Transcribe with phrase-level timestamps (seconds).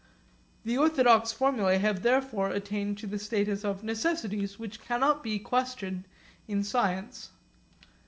[0.65, 6.07] The orthodox formulae have therefore attained to the status of necessities which cannot be questioned
[6.47, 7.29] in science.